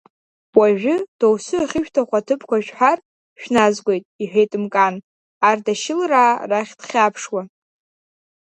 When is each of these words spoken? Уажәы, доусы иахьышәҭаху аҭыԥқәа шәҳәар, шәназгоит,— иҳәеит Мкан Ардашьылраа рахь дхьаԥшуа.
Уажәы, 0.57 0.95
доусы 1.19 1.55
иахьышәҭаху 1.57 2.15
аҭыԥқәа 2.19 2.57
шәҳәар, 2.65 2.99
шәназгоит,— 3.41 4.03
иҳәеит 4.21 4.51
Мкан 4.63 4.95
Ардашьылраа 5.47 6.33
рахь 6.49 6.73
дхьаԥшуа. 6.79 7.41